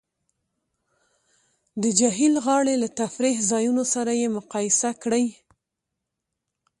د 1.81 1.83
جهیل 1.99 2.35
غاړې 2.45 2.75
له 2.83 2.87
تفریح 2.99 3.37
ځایونو 3.51 3.83
سره 3.93 4.11
یې 4.21 4.27
مقایسه 4.37 4.89
کړئ 5.03 5.25